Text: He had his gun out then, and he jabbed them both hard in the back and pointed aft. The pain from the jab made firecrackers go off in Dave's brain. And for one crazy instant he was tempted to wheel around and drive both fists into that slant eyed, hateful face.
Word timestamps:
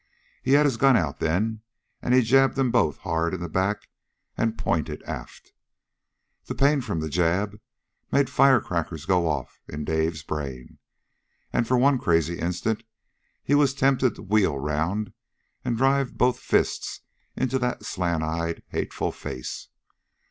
He 0.41 0.53
had 0.53 0.65
his 0.65 0.77
gun 0.77 0.97
out 0.97 1.19
then, 1.19 1.61
and 2.01 2.15
he 2.15 2.23
jabbed 2.23 2.55
them 2.55 2.71
both 2.71 2.97
hard 2.97 3.35
in 3.35 3.39
the 3.39 3.47
back 3.47 3.87
and 4.35 4.57
pointed 4.57 5.03
aft. 5.03 5.53
The 6.45 6.55
pain 6.55 6.81
from 6.81 7.01
the 7.01 7.07
jab 7.07 7.59
made 8.11 8.27
firecrackers 8.27 9.05
go 9.05 9.27
off 9.27 9.61
in 9.67 9.85
Dave's 9.85 10.23
brain. 10.23 10.79
And 11.53 11.67
for 11.67 11.77
one 11.77 11.99
crazy 11.99 12.39
instant 12.39 12.81
he 13.43 13.53
was 13.53 13.75
tempted 13.75 14.15
to 14.15 14.23
wheel 14.23 14.55
around 14.55 15.13
and 15.63 15.77
drive 15.77 16.17
both 16.17 16.39
fists 16.39 17.01
into 17.35 17.59
that 17.59 17.85
slant 17.85 18.23
eyed, 18.23 18.63
hateful 18.71 19.11
face. 19.11 19.67